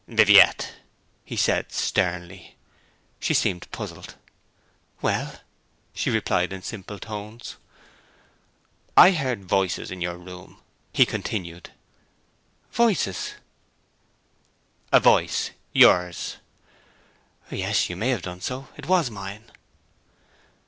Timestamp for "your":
10.01-10.17